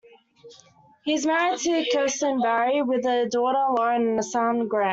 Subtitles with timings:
[1.03, 4.89] He is married to Kerstin Barry, with a daughter, Lauren and a son, Grant.